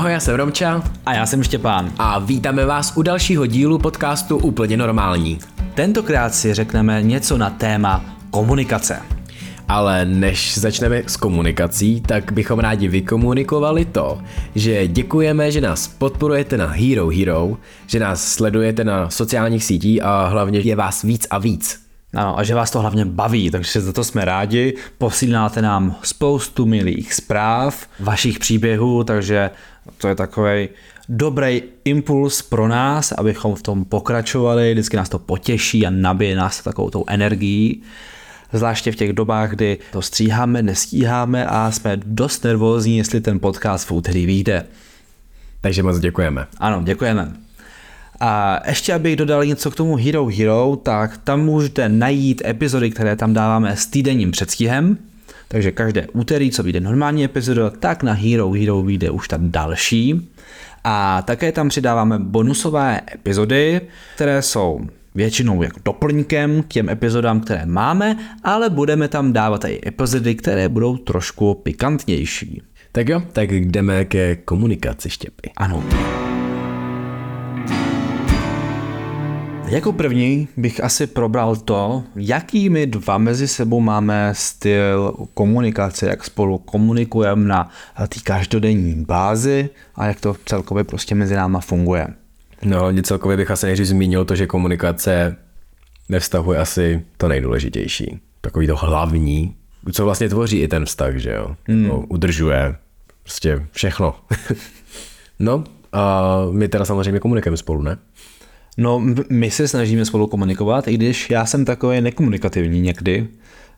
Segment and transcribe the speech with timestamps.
[0.00, 1.92] Ahoj, já jsem Romča A já jsem Štěpán.
[1.98, 5.38] a vítáme vás u dalšího dílu podcastu Úplně normální.
[5.74, 9.02] Tentokrát si řekneme něco na téma komunikace.
[9.68, 14.20] Ale než začneme s komunikací, tak bychom rádi vykomunikovali to,
[14.54, 20.26] že děkujeme, že nás podporujete na Hero Hero, že nás sledujete na sociálních sítích a
[20.26, 21.89] hlavně je vás víc a víc.
[22.14, 24.76] Ano, a že vás to hlavně baví, takže za to jsme rádi.
[24.98, 29.50] Posíláte nám spoustu milých zpráv, vašich příběhů, takže
[29.98, 30.68] to je takový
[31.08, 34.72] dobrý impuls pro nás, abychom v tom pokračovali.
[34.72, 37.82] Vždycky nás to potěší a nabije nás takovou tou energií.
[38.52, 43.88] Zvláště v těch dobách, kdy to stříháme, nestíháme a jsme dost nervózní, jestli ten podcast
[43.88, 44.66] v úterý vyjde.
[45.60, 46.46] Takže moc děkujeme.
[46.58, 47.32] Ano, děkujeme.
[48.20, 53.16] A ještě abych dodal něco k tomu Hero Hero, tak tam můžete najít epizody, které
[53.16, 54.98] tam dáváme s týdenním předstihem.
[55.48, 60.30] Takže každé úterý, co vyjde normální epizoda, tak na Hero Hero vyjde už ta další.
[60.84, 63.80] A také tam přidáváme bonusové epizody,
[64.14, 64.80] které jsou
[65.14, 70.68] většinou jako doplňkem k těm epizodám, které máme, ale budeme tam dávat i epizody, které
[70.68, 72.62] budou trošku pikantnější.
[72.92, 75.50] Tak jo, tak jdeme ke komunikaci štěpy.
[75.56, 75.84] Ano.
[79.70, 86.24] Jako první bych asi probral to, jaký my dva mezi sebou máme styl komunikace, jak
[86.24, 92.06] spolu komunikujeme na té každodenní bázi a jak to celkově prostě mezi náma funguje.
[92.62, 95.36] No, celkově bych asi nejdřív zmínil to, že komunikace
[96.08, 98.20] ve vztahu je asi to nejdůležitější.
[98.40, 99.54] Takový to hlavní,
[99.92, 101.56] co vlastně tvoří i ten vztah, že jo?
[101.68, 101.88] Hmm.
[101.88, 102.74] No, udržuje
[103.22, 104.14] prostě všechno.
[105.38, 107.96] no, a my teda samozřejmě komunikujeme spolu, ne?
[108.76, 113.28] No, my se snažíme spolu komunikovat, i když já jsem takový nekomunikativní někdy,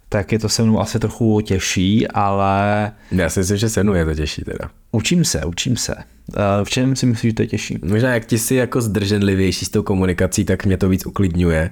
[0.08, 3.94] tak je to se mnou asi trochu těžší, ale Já si myslím, že se mnou
[3.94, 4.70] je to těžší teda.
[4.92, 5.94] učím se, učím se.
[6.36, 7.78] Eh, V čem si myslíš, že to je těžší?
[7.84, 11.70] Možná jak ti jsi jako zdrženlivější s tou komunikací, tak mě to víc uklidňuje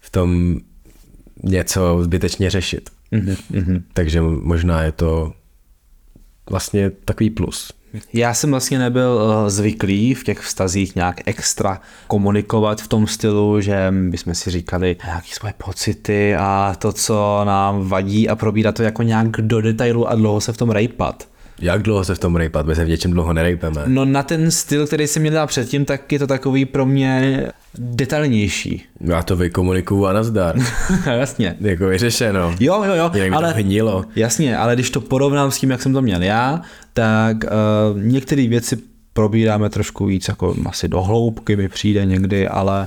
[0.00, 0.56] v tom
[1.42, 2.90] něco zbytečně řešit.
[3.12, 3.82] Mm-hmm.
[3.92, 5.32] Takže možná je to
[6.50, 7.72] vlastně takový plus.
[8.12, 13.60] Já jsem vlastně nebyl eh, zvyklý v těch vztazích nějak extra komunikovat v tom stylu,
[13.60, 18.82] že bychom si říkali nějaké svoje pocity a to, co nám vadí a probírat to
[18.82, 21.29] jako nějak do detailu a dlouho se v tom rejpat.
[21.60, 22.66] Jak dlouho se v tom rejpat?
[22.66, 23.82] My se v něčem dlouho nerejpeme.
[23.86, 27.46] No na ten styl, který jsem měl dát předtím, tak je to takový pro mě
[27.78, 28.84] detailnější.
[29.00, 30.56] Já to vykomunikuju a nazdar.
[31.06, 31.56] Jasně.
[31.60, 32.54] jako vyřešeno.
[32.60, 34.04] Jo, jo, jo, Jinak ale to hnilo.
[34.16, 36.60] Jasně, ale když to porovnám s tím, jak jsem to měl já,
[36.92, 38.78] tak uh, některé věci
[39.12, 42.86] probíráme trošku víc jako asi do hloubky mi přijde někdy, ale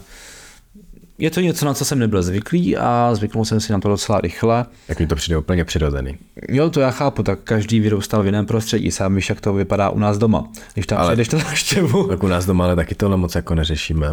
[1.24, 4.22] je to něco, na co jsem nebyl zvyklý a zvyknul jsem si na to docela
[4.22, 4.66] rychle.
[4.88, 6.18] Jak mi to přijde úplně přirozený.
[6.50, 9.90] Jo, to já chápu, tak každý vyrůstal v jiném prostředí, sám víš, jak to vypadá
[9.90, 10.52] u nás doma.
[10.74, 12.08] Když tam Ale- přijdeš to návštěvu.
[12.08, 14.08] Tak u nás doma ale taky tohle moc jako neřešíme.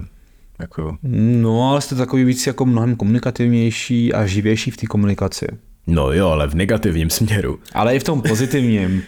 [0.61, 5.47] Jako, No, ale jste takový víc jako mnohem komunikativnější a živější v té komunikaci.
[5.87, 7.59] no jo, ale v negativním směru.
[7.73, 9.03] Ale i v tom pozitivním,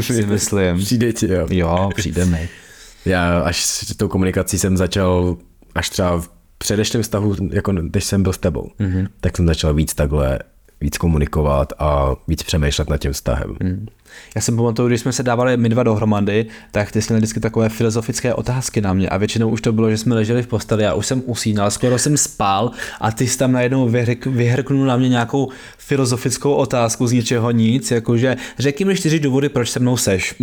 [0.00, 0.78] si myslím.
[0.78, 1.46] Přijde ti, jo.
[1.50, 2.48] Jo, přijde mi.
[3.04, 5.36] Já až s tou komunikací jsem začal
[5.74, 6.28] až třeba v
[6.58, 9.08] předešlém vztahu, jako když jsem byl s tebou, mm-hmm.
[9.20, 10.38] tak jsem začal víc takhle,
[10.80, 13.56] víc komunikovat a víc přemýšlet nad tím vztahem.
[13.62, 13.86] Mm.
[14.34, 17.40] Já jsem pamatuju, když jsme se dávali my dva dohromady, tak ty jsi měl vždycky
[17.40, 20.82] takové filozofické otázky na mě a většinou už to bylo, že jsme leželi v posteli,
[20.82, 24.96] já už jsem usínal, skoro jsem spal a ty jsi tam najednou vyhrk, vyhrknul na
[24.96, 29.96] mě nějakou filozofickou otázku z ničeho nic, jakože řekni mi čtyři důvody, proč se mnou
[29.96, 30.34] seš.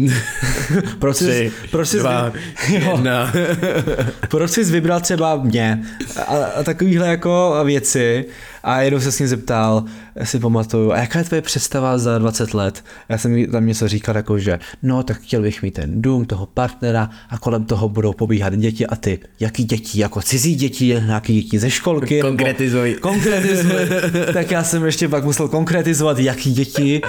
[0.99, 2.31] proč jsi, Tři, proč jsi, dva,
[2.69, 3.33] jedna.
[4.29, 5.83] proč jsi vybral třeba mě
[6.27, 8.25] a, a takovýhle jako věci
[8.63, 9.83] a jednou se s ním zeptal,
[10.15, 12.83] já si pamatuju, a jaká je tvoje představa za 20 let?
[13.09, 16.25] Já jsem jí tam něco říkal jako, že no tak chtěl bych mít ten dům,
[16.25, 20.85] toho partnera a kolem toho budou pobíhat děti a ty, jaký děti, jako cizí děti,
[21.05, 22.15] nějaký děti ze školky?
[22.15, 22.93] nebo- Konkretizuj.
[23.01, 23.73] Konkretizuj.
[24.33, 27.01] tak já jsem ještě pak musel konkretizovat, jaký děti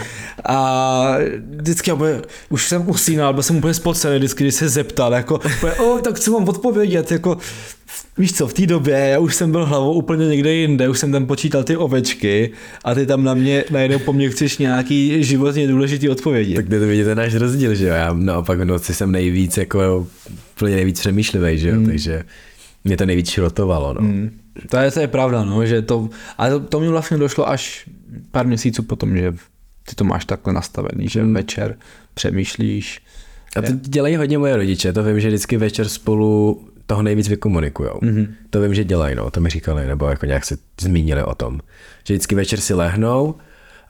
[0.45, 1.17] a
[1.57, 5.41] vždycky já úplně, už jsem usínal, byl jsem úplně spocený, vždycky, když se zeptal, jako,
[5.79, 7.39] o, tak co mám odpovědět, jako,
[8.19, 11.13] víš co, v té době já už jsem byl hlavou úplně někde jinde, už jsem
[11.13, 12.51] tam počítal ty ovečky
[12.85, 16.55] a ty tam na mě najednou po mně chceš nějaký životně důležitý odpovědi.
[16.55, 17.95] Tak to vidíte náš rozdíl, že jo?
[17.95, 20.07] Já naopak v noci jsem nejvíc jako
[20.57, 21.77] úplně nejvíc přemýšlivý, že jo?
[21.77, 21.87] Mm.
[21.87, 22.25] Takže
[22.85, 24.01] mě to nejvíc šrotovalo, no.
[24.01, 24.31] Mm.
[24.71, 26.09] To je, to je pravda, no, že to,
[26.39, 27.89] ale to, to mi vlastně došlo až
[28.31, 29.33] pár měsíců potom, že
[29.89, 31.77] ty to máš takhle nastavený, že večer
[32.15, 33.01] přemýšlíš.
[33.57, 37.99] A to dělají hodně moje rodiče, to vím, že vždycky večer spolu toho nejvíc vykomunikujou.
[37.99, 38.29] Mm-hmm.
[38.51, 41.61] To vím, že dělají, no, to mi říkali, nebo jako nějak se zmínili o tom.
[42.05, 43.35] Že vždycky večer si lehnou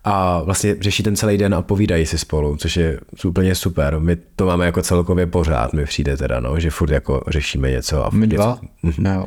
[0.05, 4.01] a vlastně řeší ten celý den a povídají si spolu, což je úplně super.
[4.01, 8.07] My to máme jako celkově pořád, mi přijde teda, no, že furt jako řešíme něco.
[8.07, 8.59] A My dva?
[8.85, 9.15] Mm-hmm.
[9.15, 9.27] Jo.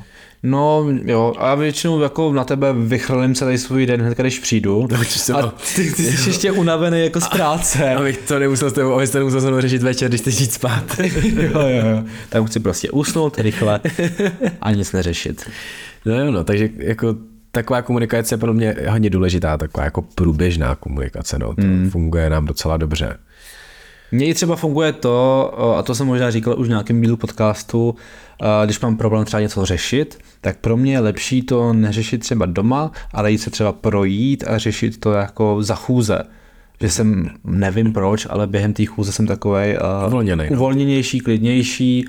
[0.50, 4.88] No jo, a většinou jako na tebe vychrlím celý svůj den hned, když přijdu.
[4.92, 7.96] No, a ty, ty jsi ještě unavený jako z práce.
[7.96, 10.54] Abych to nemusel s tebou, abych to nemusel se mnou řešit večer, když chceš jít
[10.54, 10.84] spát.
[11.24, 12.04] jo, jo, jo.
[12.30, 13.80] Tak chci prostě usnout rychle
[14.62, 15.50] a nic neřešit.
[16.06, 17.16] No jo, no, takže jako
[17.52, 21.90] taková komunikace je pro mě hodně důležitá, taková jako průběžná komunikace, no, to hmm.
[21.90, 23.18] funguje nám docela dobře.
[24.12, 27.96] Mně třeba funguje to, a to jsem možná říkal už v nějakém dílu podcastu,
[28.66, 32.92] když mám problém třeba něco řešit, tak pro mě je lepší to neřešit třeba doma,
[33.14, 36.20] ale jít se třeba projít a řešit to jako za chůze.
[36.82, 40.56] Že jsem, nevím proč, ale během té chůze jsem takový uh, Uvolněný, no.
[40.56, 42.06] uvolněnější, klidnější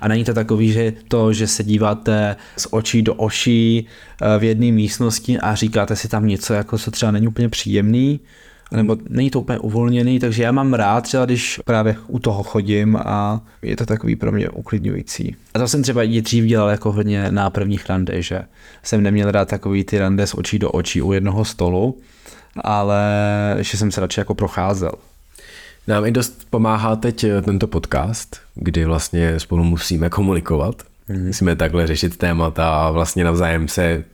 [0.00, 3.86] a není to takový, že to, že se díváte z očí do oší
[4.22, 8.20] uh, v jedné místnosti a říkáte si tam něco, jako co třeba není úplně příjemný,
[8.76, 12.96] nebo není to úplně uvolněný, takže já mám rád třeba, když právě u toho chodím
[12.96, 15.36] a je to takový pro mě uklidňující.
[15.54, 18.42] A to jsem třeba i dřív dělal jako hodně na prvních rande, že
[18.82, 21.98] jsem neměl rád takový ty rande z očí do očí u jednoho stolu,
[22.64, 23.04] ale
[23.60, 24.92] že jsem se radši jako procházel.
[25.86, 30.82] Nám i dost pomáhá teď eh, tento podcast, kdy vlastně spolu musíme komunikovat.
[31.08, 31.26] Mm.
[31.26, 34.04] Musíme takhle řešit témata a vlastně navzájem se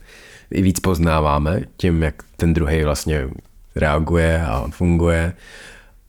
[0.51, 3.29] i víc poznáváme tím, jak ten druhý vlastně
[3.79, 5.33] reaguje a funguje.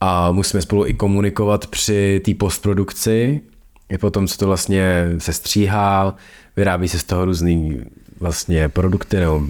[0.00, 3.40] A musíme spolu i komunikovat při té postprodukci,
[3.88, 6.16] i potom, co to vlastně se stříhá,
[6.56, 7.80] vyrábí se z toho různý
[8.20, 9.42] vlastně produkty, nebo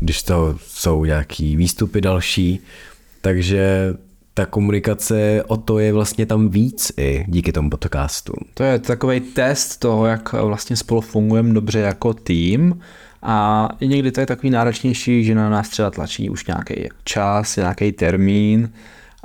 [0.00, 2.60] když to jsou nějaký výstupy další,
[3.20, 3.94] takže
[4.34, 8.32] ta komunikace o to je vlastně tam víc i díky tomu podcastu.
[8.54, 12.80] To je takový test toho, jak vlastně spolu fungujeme dobře jako tým
[13.24, 17.56] a i někdy to je takový náročnější, že na nás třeba tlačí už nějaký čas,
[17.56, 18.70] nějaký termín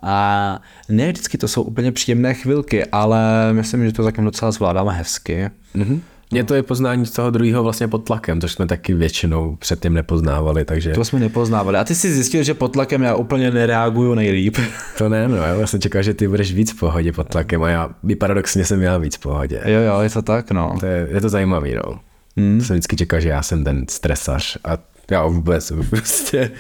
[0.03, 0.59] a
[0.89, 5.49] ne vždycky to jsou úplně příjemné chvilky, ale myslím, že to taky docela zvládáme hezky.
[5.75, 5.99] Mm-hmm.
[6.33, 9.93] Je to je poznání z toho druhého vlastně pod tlakem, což jsme taky většinou předtím
[9.93, 10.91] nepoznávali, takže...
[10.91, 11.77] To jsme nepoznávali.
[11.77, 14.57] A ty jsi zjistil, že pod tlakem já úplně nereaguju nejlíp.
[14.97, 17.69] To ne, no, já jsem čekal, že ty budeš víc v pohodě pod tlakem a
[17.69, 19.61] já paradoxně jsem já víc v pohodě.
[19.65, 20.75] Jo, jo, je to tak, no.
[20.79, 22.08] To je, je to zajímavý, no.
[22.39, 22.61] Hmm.
[22.61, 24.77] Jsem vždycky čekal, že já jsem ten stresař a
[25.11, 26.51] já vůbec prostě.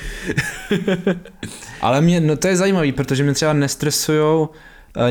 [1.81, 4.47] Ale mě, no to je zajímavý, protože mě třeba nestresují uh,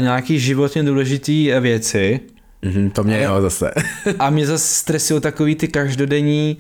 [0.01, 2.21] nějaký životně důležitý eh, věci.
[2.63, 3.71] Mm-hmm, to mě jo zase.
[4.19, 6.57] a mě zase stresují takový ty každodenní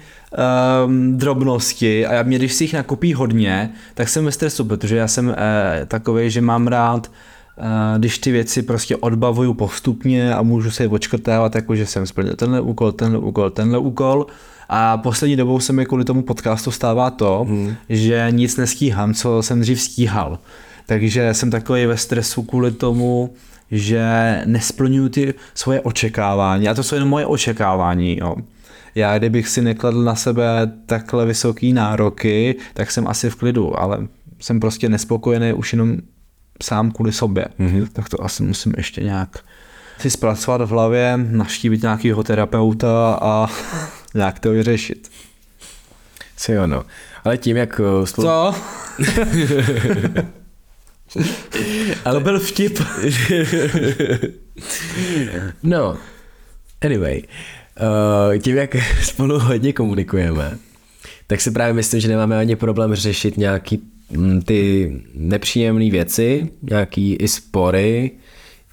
[0.86, 5.08] um, drobnosti a mě, když si jich nakupí hodně, tak jsem ve stresu, protože já
[5.08, 5.34] jsem uh,
[5.86, 7.10] takový, že mám rád
[7.98, 12.36] když ty věci prostě odbavuju postupně a můžu se je odškrtávat, jako že jsem splnil
[12.36, 14.26] tenhle úkol, tenhle úkol, tenhle úkol.
[14.68, 17.74] A poslední dobou se mi kvůli tomu podcastu stává to, hmm.
[17.88, 20.38] že nic nestíhám, co jsem dřív stíhal.
[20.86, 23.32] Takže jsem takový ve stresu kvůli tomu,
[23.70, 26.68] že nesplňuju ty svoje očekávání.
[26.68, 28.18] A to jsou jen moje očekávání.
[28.18, 28.36] Jo.
[28.94, 34.06] Já kdybych si nekladl na sebe takhle vysoký nároky, tak jsem asi v klidu, ale
[34.40, 35.96] jsem prostě nespokojený už jenom
[36.62, 37.46] sám kvůli sobě.
[37.60, 37.88] Mm-hmm.
[37.92, 39.38] Tak to asi musím ještě nějak
[39.98, 43.46] si zpracovat v hlavě, naštívit nějakého terapeuta a
[44.14, 45.10] nějak to vyřešit.
[46.36, 46.84] Si ono.
[47.24, 47.80] Ale tím, jak...
[47.80, 48.28] Eh, Spolu...
[48.28, 48.54] Co?
[52.04, 52.14] Ale...
[52.14, 52.78] To byl vtip.
[55.62, 55.96] no,
[56.80, 57.22] anyway.
[57.80, 60.58] Uh, tím, jak spolu hodně komunikujeme,
[61.26, 63.82] tak si právě myslím, že nemáme ani problém řešit nějaký
[64.44, 68.10] ty nepříjemné věci, nějaký i spory,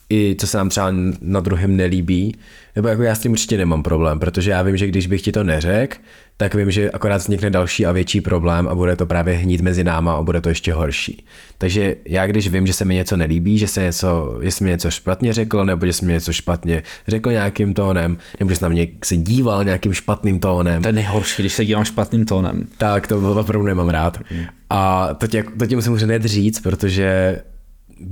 [0.10, 2.36] i co se nám třeba na druhém nelíbí,
[2.76, 5.32] nebo jako já s tím určitě nemám problém, protože já vím, že když bych ti
[5.32, 5.98] to neřekl,
[6.38, 9.84] tak vím, že akorát vznikne další a větší problém a bude to právě hnít mezi
[9.84, 11.26] náma a bude to ještě horší.
[11.58, 14.92] Takže já když vím, že se mi něco nelíbí, že se něco, jsi mi něco
[14.92, 18.70] špatně řekl, nebo že jsi mi něco špatně řekl nějakým tónem, nebo že jsi na
[18.70, 20.82] mě se díval nějakým špatným tónem.
[20.82, 22.68] To je nejhorší, když se dívám špatným tónem.
[22.78, 24.20] Tak to opravdu nemám rád.
[24.32, 24.46] Mm.
[24.70, 27.38] A to tě, to tě musím už hned říct, protože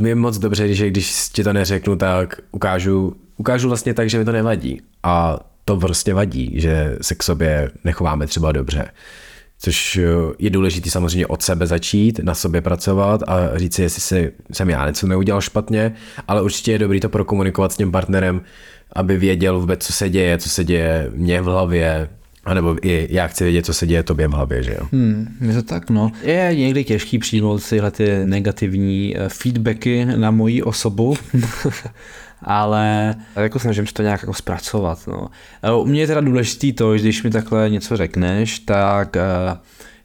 [0.05, 4.25] je moc dobře, že když ti to neřeknu, tak ukážu, ukážu vlastně tak, že mi
[4.25, 4.81] to nevadí.
[5.03, 8.91] A to prostě vadí, že se k sobě nechováme třeba dobře.
[9.59, 9.99] Což
[10.39, 14.69] je důležité samozřejmě od sebe začít, na sobě pracovat a říct si, jestli si, jsem
[14.69, 15.93] já něco neudělal špatně,
[16.27, 18.41] ale určitě je dobrý to prokomunikovat s tím partnerem,
[18.93, 22.09] aby věděl vůbec, co se děje, co se děje mě v hlavě,
[22.45, 24.87] a nebo i já chci vědět, co se děje tobě v hlavě, že jo?
[24.91, 26.11] Hmm, je to tak, no.
[26.21, 31.17] Je někdy těžký přijmout tyhle ty negativní eh, feedbacky na moji osobu,
[32.41, 35.29] ale jako snažím se to nějak jako zpracovat, no.
[35.81, 39.57] U mě je teda důležitý to, že když mi takhle něco řekneš, tak eh,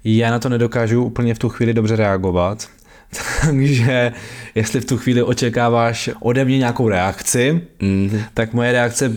[0.04, 2.68] já na to nedokážu úplně v tu chvíli dobře reagovat,
[3.40, 4.12] Takže
[4.54, 8.20] jestli v tu chvíli očekáváš ode mě nějakou reakci, mm.
[8.34, 9.12] tak moje reakce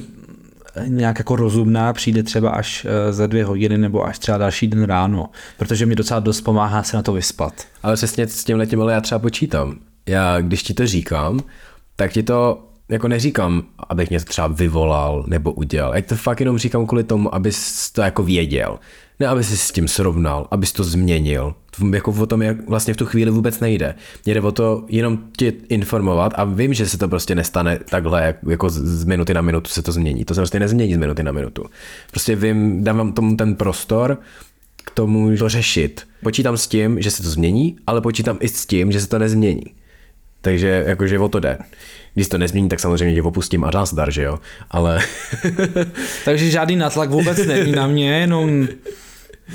[0.87, 4.83] nějak jako rozumná přijde třeba až eh, za dvě hodiny nebo až třeba další den
[4.83, 7.53] ráno, protože mi docela dost pomáhá se na to vyspat.
[7.83, 9.79] Ale přesně s tím letím, ale já třeba počítám.
[10.09, 11.39] Já, když ti to říkám,
[11.95, 15.95] tak ti to jako neříkám, abych mě to třeba vyvolal nebo udělal.
[15.95, 18.79] Jak to fakt jenom říkám kvůli tomu, abys to jako věděl.
[19.19, 21.55] Ne, aby si s tím srovnal, abys to změnil.
[21.93, 23.95] Jako o tom jak vlastně v tu chvíli vůbec nejde.
[24.25, 28.35] Mě jde o to jenom tě informovat a vím, že se to prostě nestane takhle,
[28.49, 30.25] jako z minuty na minutu se to změní.
[30.25, 31.65] To se prostě nezmění z minuty na minutu.
[32.11, 34.17] Prostě vím, dávám tomu ten prostor,
[34.85, 36.01] k tomu to řešit.
[36.23, 39.19] Počítám s tím, že se to změní, ale počítám i s tím, že se to
[39.19, 39.63] nezmění.
[40.41, 41.57] Takže jakože o to jde.
[42.13, 44.39] Když to nezmění, tak samozřejmě tě opustím a dar, že jo?
[44.71, 44.99] Ale...
[46.25, 48.67] Takže žádný natlak vůbec není na mě, jenom...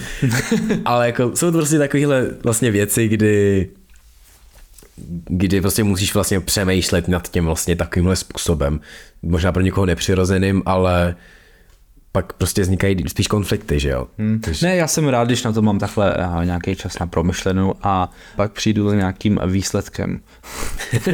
[0.84, 3.68] Ale jako jsou to prostě takovéhle vlastně věci, kdy
[5.28, 8.80] kdy prostě musíš vlastně přemýšlet nad tím vlastně takovýmhle způsobem.
[9.22, 11.16] Možná pro někoho nepřirozeným, ale
[12.16, 14.06] pak prostě vznikají spíš konflikty, že jo?
[14.18, 14.40] Hmm.
[14.40, 14.66] Takže...
[14.66, 18.10] Ne, já jsem rád, když na to mám takhle eh, nějaký čas na promyšlenou a
[18.36, 20.20] pak přijdu s nějakým výsledkem.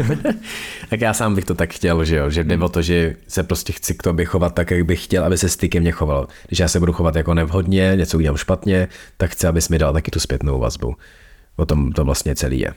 [0.91, 2.31] tak já sám bych to tak chtěl, že jo?
[2.31, 5.25] Že jde o to, že se prostě chci k tobě chovat tak, jak bych chtěl,
[5.25, 6.29] aby se styky mě choval.
[6.47, 9.93] Když já se budu chovat jako nevhodně, něco udělám špatně, tak chci, abys mi dal
[9.93, 10.97] taky tu zpětnou vazbu.
[11.57, 12.75] O tom to vlastně celý je.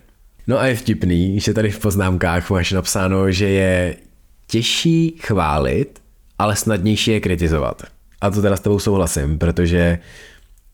[0.48, 3.96] No a je vtipný, že tady v poznámkách máš napsáno, že je
[4.48, 6.02] těžší chválit,
[6.40, 7.95] ale snadnější je kritizovat.
[8.22, 10.00] A to teda s tebou souhlasím, protože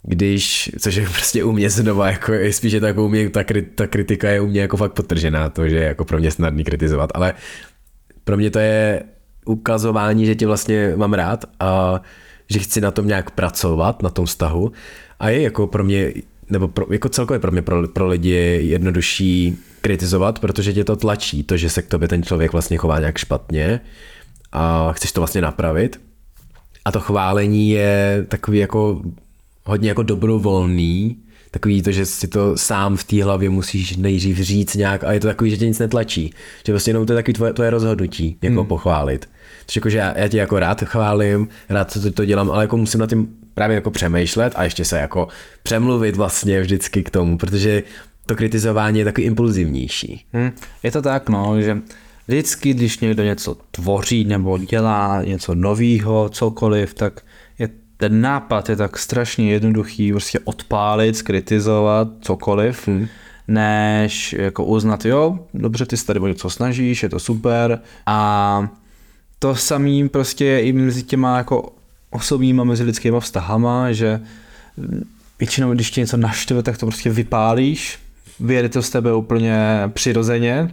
[0.03, 3.43] když, což je prostě u mě znova, jako spíš je jako u mě, ta,
[3.75, 6.63] ta kritika je u mě jako fakt potržená, to, že je jako pro mě snadný
[6.63, 7.33] kritizovat, ale
[8.23, 9.03] pro mě to je
[9.45, 12.01] ukazování, že tě vlastně mám rád a
[12.49, 14.71] že chci na tom nějak pracovat, na tom vztahu.
[15.19, 16.13] A je jako pro mě,
[16.49, 20.95] nebo pro, jako celkově pro mě, pro, pro lidi je jednodušší kritizovat, protože tě to
[20.95, 23.79] tlačí, to, že se k tobě ten člověk vlastně chová nějak špatně
[24.51, 26.10] a chceš to vlastně napravit
[26.85, 29.01] a to chválení je takový jako
[29.65, 31.17] hodně jako dobrovolný,
[31.51, 35.19] takový to, že si to sám v té hlavě musíš nejdřív říct nějak a je
[35.19, 36.33] to takový, že tě nic netlačí.
[36.65, 38.67] Že prostě jenom to je takový tvoje, tvoje rozhodnutí, jako hmm.
[38.67, 39.29] pochválit.
[39.65, 42.77] Takže jako, že já, já tě jako rád chválím, rád to, to dělám, ale jako
[42.77, 45.27] musím na tím právě jako přemýšlet a ještě se jako
[45.63, 47.83] přemluvit vlastně vždycky k tomu, protože
[48.25, 50.25] to kritizování je takový impulzivnější.
[50.33, 50.51] Hmm.
[50.83, 51.77] Je to tak, no, že
[52.31, 57.21] vždycky, když někdo něco tvoří nebo dělá něco nového, cokoliv, tak
[57.59, 63.07] je, ten nápad je tak strašně jednoduchý, prostě odpálit, skritizovat cokoliv, hmm.
[63.47, 68.69] než jako uznat, jo, dobře, ty se tady o něco snažíš, je to super a
[69.39, 71.73] to samý prostě je i mezi těma jako
[72.09, 74.19] osobníma mezi lidskýma vztahama, že
[75.39, 77.99] většinou, když tě něco naštve, tak to prostě vypálíš,
[78.39, 80.71] vyjede to z tebe úplně přirozeně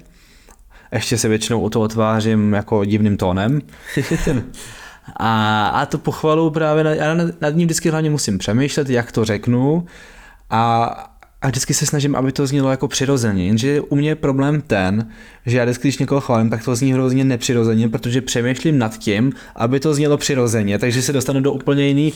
[0.92, 3.60] ještě se většinou o to otvářím jako divným tónem.
[5.16, 9.24] a, a to pochvalu právě, nad, já nad ním vždycky hlavně musím přemýšlet, jak to
[9.24, 9.86] řeknu
[10.50, 10.84] a,
[11.42, 13.46] a vždycky se snažím, aby to znělo jako přirozeně.
[13.46, 15.08] Jenže u mě je problém ten,
[15.46, 19.32] že já vždycky, když někoho chválím, tak to zní hrozně nepřirozeně, protože přemýšlím nad tím,
[19.56, 22.12] aby to znělo přirozeně, takže se dostanu do úplně jiný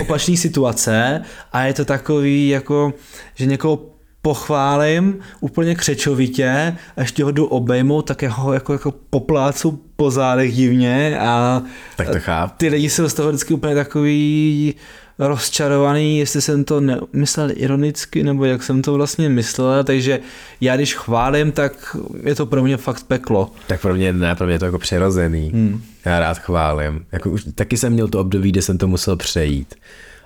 [0.00, 2.94] opačné situace a je to takový jako,
[3.34, 3.95] že někoho
[4.26, 10.10] pochválím úplně křečovitě a ještě ho jdu obejmout, tak já ho jako, jako poplácu po
[10.10, 11.62] zádech divně a
[11.96, 12.54] tak to chápu.
[12.56, 14.74] ty lidi jsou z toho vždycky úplně takový
[15.18, 20.20] rozčarovaný, jestli jsem to myslel ironicky, nebo jak jsem to vlastně myslel, takže
[20.60, 23.50] já když chválím, tak je to pro mě fakt peklo.
[23.66, 25.50] Tak pro mě ne, pro mě je to jako přirozený.
[25.54, 25.82] Hmm.
[26.04, 27.06] Já rád chválím.
[27.12, 29.74] Jako už, taky jsem měl to období, kde jsem to musel přejít,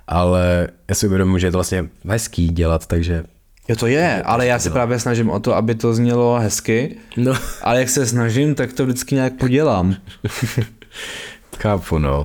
[0.08, 3.24] ale já si uvědomuji, že je to vlastně hezký dělat, takže
[3.70, 7.32] Jo, to je, ale já se právě snažím o to, aby to znělo hezky, no.
[7.62, 9.96] ale jak se snažím, tak to vždycky nějak podělám.
[11.58, 12.24] Chápu, no.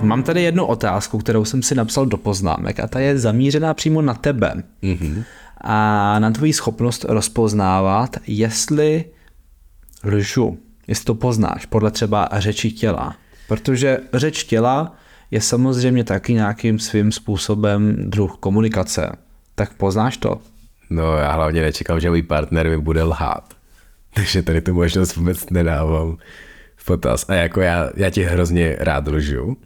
[0.00, 4.02] Mám tady jednu otázku, kterou jsem si napsal do poznámek a ta je zamířená přímo
[4.02, 4.62] na tebe.
[4.82, 5.24] Mm-hmm.
[5.60, 9.04] A na tvoji schopnost rozpoznávat, jestli
[10.04, 13.16] lžu, jestli to poznáš podle třeba řeči těla.
[13.48, 14.96] Protože řeč těla
[15.30, 19.12] je samozřejmě taky nějakým svým způsobem druh komunikace.
[19.54, 20.40] Tak poznáš to?
[20.90, 23.54] No já hlavně nečekám, že můj partner mi bude lhát.
[24.14, 26.16] Takže tady tu možnost vůbec nedávám
[26.76, 27.24] v potaz.
[27.28, 29.56] A jako já, já ti hrozně rád lžu,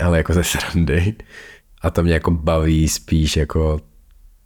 [0.00, 1.14] ale jako ze srandy.
[1.82, 3.80] A to mě jako baví spíš jako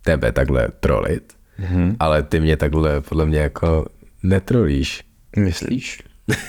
[0.05, 1.33] tebe takhle trolit.
[1.61, 1.97] Mm-hmm.
[1.99, 3.87] Ale ty mě takhle podle mě jako
[4.23, 5.03] netrolíš.
[5.37, 6.03] Myslíš?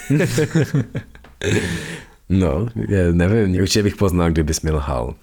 [2.32, 2.68] No,
[3.12, 5.16] nevím, určitě bych poznal, kdybys mi lhal.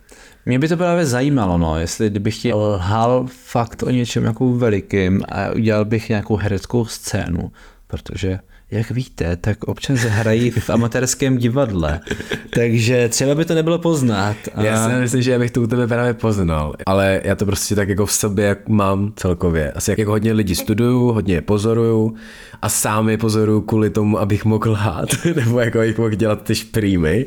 [0.47, 5.23] Mě by to právě zajímalo, no, jestli kdybych ti lhal fakt o něčem jako velikým
[5.29, 7.53] a udělal bych nějakou hereckou scénu,
[7.87, 8.39] protože
[8.71, 12.01] jak víte, tak občas hrají v amatérském divadle,
[12.55, 14.37] takže třeba by to nebylo poznat.
[14.55, 14.63] A...
[14.63, 17.75] Já si myslím, že já bych to u tebe právě poznal, ale já to prostě
[17.75, 19.73] tak jako v sobě jak mám celkově.
[19.73, 22.15] Asi jak jako hodně lidí studuju, hodně je pozoruju
[22.63, 26.55] a sám je pozoruju kvůli tomu, abych mohl lhát, nebo jako abych mohl dělat ty
[26.55, 27.27] šprýmy,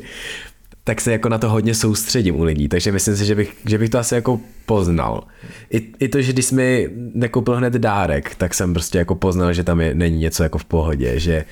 [0.84, 3.78] tak se jako na to hodně soustředím u lidí, takže myslím si, že bych, že
[3.78, 5.24] bych to asi jako poznal.
[5.70, 9.52] I, I to, že když jsi mi nekoupil hned dárek, tak jsem prostě jako poznal,
[9.52, 11.44] že tam je, není něco jako v pohodě, že,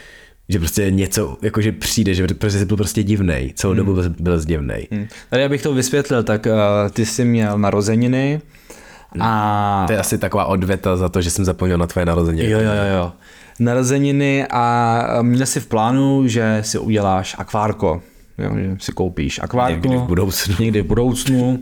[0.48, 4.02] že prostě něco, jako že přijde, že prostě jsi byl prostě divnej, celou dobu hmm.
[4.02, 4.88] byl, byl divnej.
[4.90, 5.06] Hmm.
[5.30, 8.40] Tady abych to vysvětlil, tak uh, ty jsi měl narozeniny
[9.20, 9.84] a...
[9.86, 12.50] To je asi taková odveta za to, že jsem zapomněl na tvoje narozeniny.
[12.50, 13.12] Jo, jo, jo, jo.
[13.58, 18.02] Narozeniny a měl si v plánu, že si uděláš akvárko
[18.40, 19.72] jo, že si koupíš akvárko.
[19.72, 20.54] Někdy v budoucnu.
[20.60, 21.58] Někdy v budoucnu.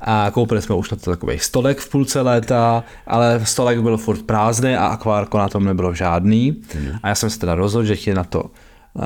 [0.00, 4.22] A koupili jsme už na to takový stolek v půlce léta, ale stolek byl furt
[4.22, 6.56] prázdný a akvárko na tom nebylo žádný.
[6.74, 6.92] Hmm.
[7.02, 8.50] A já jsem se teda rozhodl, že chtěl na to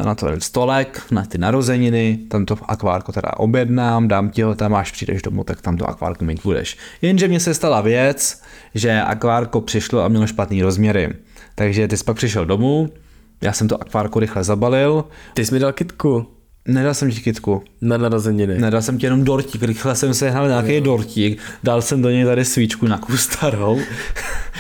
[0.05, 4.75] na to stolek, na ty narozeniny, tam to akvárko teda objednám, dám ti ho tam,
[4.75, 6.79] až přijdeš domů, tak tam to akvárko mít budeš.
[7.03, 8.43] Jenže mně se stala věc,
[8.75, 11.15] že akvárko přišlo a mělo špatný rozměry.
[11.55, 12.91] Takže ty jsi pak přišel domů,
[13.41, 15.05] já jsem to akvárko rychle zabalil.
[15.35, 16.27] Ty jsi mi dal kitku.
[16.69, 17.63] Nedal jsem ti kitku.
[17.81, 18.59] Na narozeniny.
[18.59, 22.25] Nedal jsem ti jenom dortík, rychle jsem se hnal nějaký dortík, dal jsem do něj
[22.25, 23.81] tady svíčku na kus starou,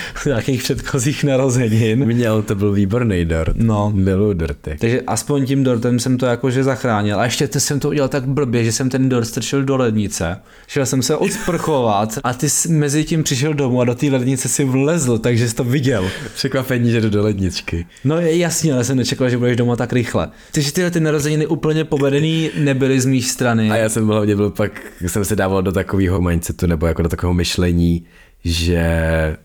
[0.26, 2.04] nějakých předchozích narozenin.
[2.06, 3.56] Měl, to byl výborný dort.
[3.56, 3.92] No.
[3.94, 4.76] Miluju dorty.
[4.80, 7.20] Takže aspoň tím dortem jsem to jakože zachránil.
[7.20, 10.40] A ještě jsem to udělal tak blbě, že jsem ten dort strčil do lednice.
[10.66, 14.48] Šel jsem se odsprchovat a ty jsi mezi tím přišel domů a do té lednice
[14.48, 16.10] si vlezl, takže jsi to viděl.
[16.34, 17.86] Překvapení, že jdu do ledničky.
[18.04, 20.28] No je jasně, ale jsem nečekal, že budeš doma tak rychle.
[20.52, 23.70] Takže tyhle ty narozeniny úplně povedený nebyly z mé strany.
[23.70, 27.08] A já jsem hlavně byl pak, jsem se dával do takového mindsetu nebo jako do
[27.08, 28.04] takového myšlení,
[28.44, 29.36] že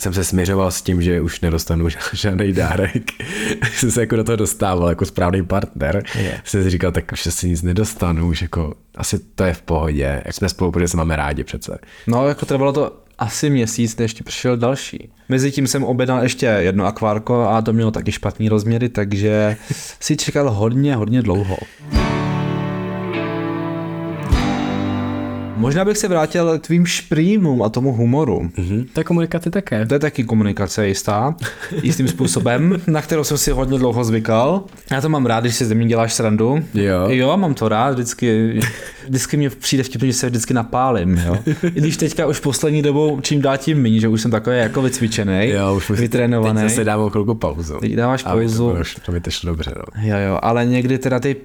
[0.00, 3.04] jsem se směřoval s tím, že už nedostanu žádný dárek.
[3.72, 6.02] jsem se jako do toho dostával jako správný partner.
[6.14, 6.40] Yeah.
[6.44, 10.22] Jsem si říkal, tak už si nic nedostanu, už jako asi to je v pohodě.
[10.24, 11.78] Jak jsme spolu, protože se máme rádi přece.
[12.06, 15.10] No, jako trvalo to asi měsíc, než ti přišel další.
[15.28, 19.56] Mezitím jsem objednal ještě jedno akvárko a to mělo taky špatný rozměry, takže
[20.00, 21.56] si čekal hodně, hodně dlouho.
[25.56, 28.40] Možná bych se vrátil k tvým šprýmům a tomu humoru.
[28.40, 28.86] Mm-hmm.
[28.92, 29.86] To je komunikace také.
[29.86, 31.34] To je taky komunikace jistá,
[31.82, 34.64] jistým způsobem, na kterou jsem si hodně dlouho zvykal.
[34.90, 36.64] Já to mám rád, když si ze mě děláš srandu.
[36.74, 37.06] Jo.
[37.08, 38.60] Jo, mám to rád, vždycky,
[39.08, 41.22] vždycky mě přijde vtipně, že se vždycky napálím.
[41.26, 41.38] Jo.
[41.62, 44.82] I když teďka už poslední dobou čím dál tím méně, že už jsem takový jako
[44.82, 46.60] vycvičený, jo, už vytrénovaný.
[46.60, 47.78] Teď zase dávám chvilku pauzu.
[47.80, 48.70] Teď dáváš pauzu.
[48.70, 49.74] To, to, to mi to šlo dobře.
[49.76, 50.02] No.
[50.02, 51.36] Jo, jo, ale někdy teda ty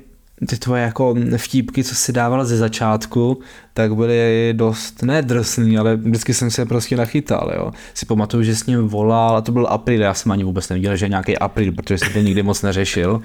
[0.47, 3.39] ty tvoje jako vtípky, co si dávala ze začátku,
[3.73, 7.71] tak byly dost nedrsný, ale vždycky jsem se prostě nachytal, jo.
[7.93, 10.95] Si pamatuju, že s ním volal, a to byl april, já jsem ani vůbec neviděl,
[10.95, 13.21] že je nějaký april, protože jsem to nikdy moc neřešil.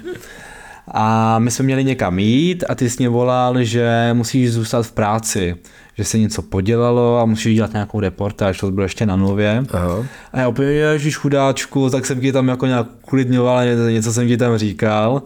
[0.87, 4.91] A my jsme měli někam jít a ty jsi mě volal, že musíš zůstat v
[4.91, 5.55] práci,
[5.97, 9.63] že se něco podělalo a musíš dělat nějakou reportáž, to bylo ještě na nově.
[9.71, 10.05] Aha.
[10.33, 14.37] A já opět, ježiš chudáčku, tak jsem ti tam jako nějak uklidňoval, něco jsem ti
[14.37, 15.21] tam říkal.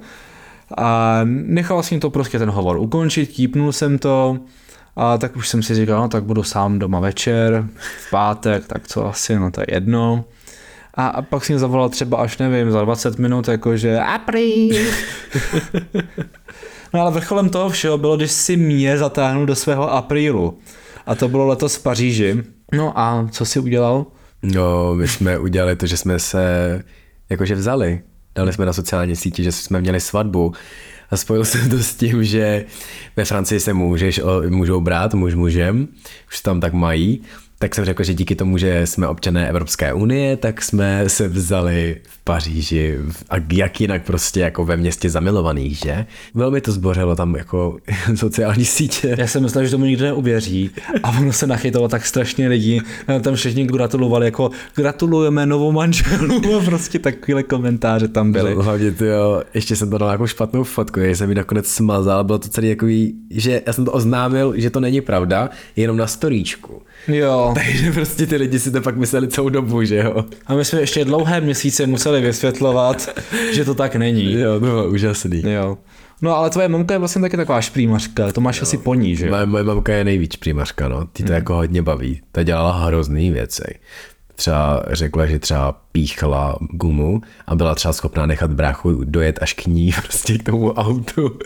[0.77, 4.39] A nechal jsem to prostě ten hovor ukončit, típnul jsem to
[4.95, 7.67] a tak už jsem si říkal, no tak budu sám doma večer,
[8.07, 10.25] v pátek, tak co asi, no to je jedno.
[10.93, 14.69] A, a pak jsem zavolal třeba až nevím, za 20 minut, jakože april.
[16.93, 20.59] no ale vrcholem toho všeho bylo, když si mě zatáhnul do svého aprílu.
[21.05, 22.43] A to bylo letos v Paříži.
[22.73, 24.05] No a co si udělal?
[24.43, 26.83] No, my jsme udělali to, že jsme se
[27.29, 28.01] jakože vzali
[28.35, 30.53] dali jsme na sociální sítě, že jsme měli svatbu.
[31.11, 32.65] A spojil jsem to s tím, že
[33.15, 35.87] ve Francii se můžeš, můžou brát muž mužem,
[36.27, 37.21] už tam tak mají
[37.61, 41.97] tak jsem řekl, že díky tomu, že jsme občané Evropské unie, tak jsme se vzali
[42.03, 42.97] v Paříži
[43.29, 46.05] a jak jinak prostě jako ve městě zamilovaných, že?
[46.33, 47.77] Velmi to zbořilo tam jako
[48.15, 49.15] sociální sítě.
[49.19, 50.71] Já jsem myslel, že tomu nikdo neuvěří
[51.03, 52.81] a ono se nachytalo tak strašně lidí,
[53.21, 58.55] tam všichni gratulovali jako gratulujeme novou manželu a prostě takovýhle komentáře tam byly.
[58.55, 61.67] No, hlavně ty jo, ještě jsem to dal jako špatnou fotku, že jsem mi nakonec
[61.67, 65.97] smazal, bylo to celý takový, že já jsem to oznámil, že to není pravda, jenom
[65.97, 66.81] na storíčku.
[67.07, 67.48] Jo.
[67.53, 70.25] Takže prostě ty lidi si to pak mysleli celou dobu, že jo.
[70.45, 73.09] A my jsme ještě dlouhé měsíce museli vysvětlovat,
[73.53, 74.33] že to tak není.
[74.33, 75.43] Jo, to bylo úžasný.
[75.45, 75.77] Jo.
[76.21, 78.63] No ale tvoje mamka je vlastně taky taková šprýmařka, to máš jo.
[78.63, 79.29] asi po ní, že?
[79.29, 81.05] Moje, moje mamka je nejvíc šprýmařka, no.
[81.05, 81.35] Ty to hmm.
[81.35, 82.21] jako hodně baví.
[82.31, 83.63] Ta dělala hrozný věci.
[84.39, 89.65] Třeba řekla, že třeba píchla gumu a byla třeba schopná nechat bráchu dojet až k
[89.65, 91.39] ní, prostě k tomu autu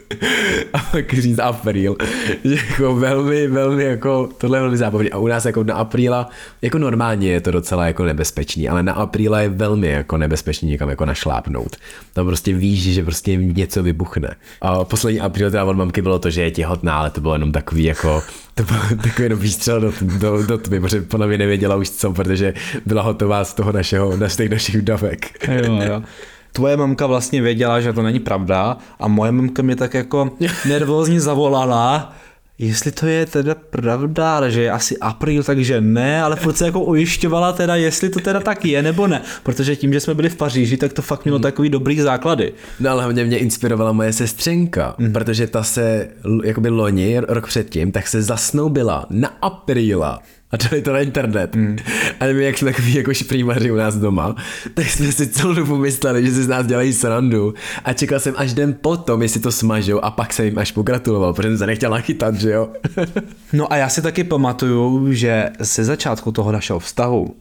[0.74, 1.96] a pak říct April.
[2.44, 5.12] Že jako velmi, velmi jako, tohle je velmi zábavný.
[5.12, 6.30] A u nás jako na Apríla,
[6.62, 10.90] jako normálně je to docela jako nebezpečný, ale na Apríla je velmi jako nebezpečný někam
[10.90, 11.76] jako našlápnout.
[12.14, 14.36] Tam prostě víš, že prostě něco vybuchne.
[14.62, 17.52] A poslední Apríl teda od mamky bylo to, že je těhotná, ale to bylo jenom
[17.52, 21.76] takový jako, to byl takový jenom výstřel do, do, do tmy, protože podle mě nevěděla
[21.76, 22.54] už co, protože
[22.86, 25.48] byla hotová z toho našeho, z těch našich dávek.
[25.48, 26.04] Jo, jo.
[26.52, 30.32] Tvoje mamka vlastně věděla, že to není pravda a moje mamka mě tak jako
[30.68, 32.14] nervózně zavolala,
[32.58, 36.66] jestli to je teda pravda, ale že je asi apríl, takže ne, ale furt se
[36.66, 40.30] jako ujišťovala teda, jestli to teda tak je nebo ne, protože tím, že jsme byli
[40.30, 42.54] v Paříži, tak to fakt mělo takový dobrý základy.
[42.80, 45.14] No ale hlavně mě inspirovala moje sestřenka, mm.
[45.14, 46.08] protože ta se,
[46.44, 50.20] jakoby loni, rok předtím, tak se zasnoubila na apríla
[50.54, 51.56] a dali to na internet.
[51.56, 51.78] Mm.
[52.20, 54.36] A my, jak jsme takový jako šprýmaři u nás doma,
[54.74, 57.54] tak jsme si celou dobu mysleli, že si z nás dělají srandu
[57.86, 61.34] a čekal jsem až den potom, jestli to smažou a pak jsem jim až pogratuloval,
[61.34, 62.70] protože jsem se nechtěl nachytat, že jo.
[63.54, 67.36] no a já si taky pamatuju, že ze začátku toho našeho vztahu,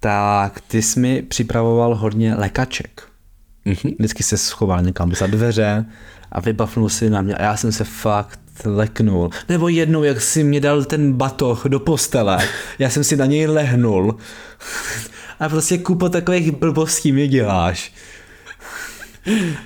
[0.00, 3.07] tak ty jsi mi připravoval hodně lekaček.
[3.68, 3.94] Mm-hmm.
[3.98, 5.84] Vždycky se schoval někam za dveře
[6.32, 9.30] a vybavnul si na mě a já jsem se fakt leknul.
[9.48, 12.38] Nebo jednou, jak si mě dal ten batoh do postele,
[12.78, 14.16] já jsem si na něj lehnul.
[15.40, 17.92] A prostě kupo takových blbostí mi děláš.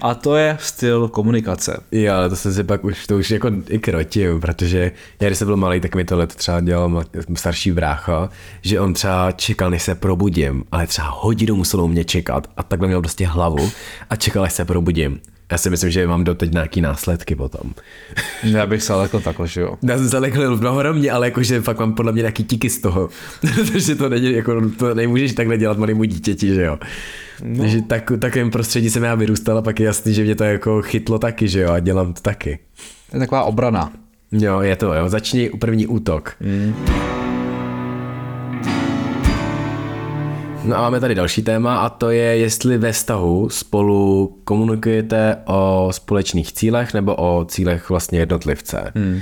[0.01, 1.81] A to je styl komunikace.
[1.93, 5.38] Jo, ale to jsem si pak už, to už jako i krotil, protože já když
[5.38, 8.29] jsem byl malý, tak mi tohle třeba dělal starší brácha,
[8.62, 12.88] že on třeba čekal, než se probudím, ale třeba hodinu muselo mě čekat a takhle
[12.88, 13.71] měl prostě hlavu
[14.11, 15.21] a čekal, až se probudím.
[15.53, 17.71] Já si myslím, že mám doteď nějaký následky potom.
[18.43, 19.75] Já bych se lekl takhle, že jo.
[19.83, 23.09] Já jsem se lekl mnohorovně, ale jakože fakt mám podle mě nějaký tiky z toho.
[23.73, 26.79] Takže to není, jako, to nemůžeš takhle dělat malému dítěti, že jo.
[27.45, 27.62] No.
[27.62, 30.83] Takže tak, takovém prostředí jsem já vyrůstal a pak je jasný, že mě to jako
[30.83, 32.59] chytlo taky, že jo, a dělám to taky.
[33.11, 33.93] To je taková obrana.
[34.33, 35.09] Jo, je to, jo.
[35.09, 36.37] Začni první útok.
[36.41, 36.75] Mm.
[40.64, 45.88] No a máme tady další téma a to je, jestli ve vztahu spolu komunikujete o
[45.90, 48.92] společných cílech nebo o cílech vlastně jednotlivce.
[48.94, 49.20] Hmm.